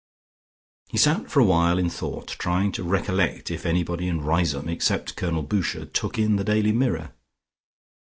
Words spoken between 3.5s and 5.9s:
if anybody in Riseholme except Colonel Boucher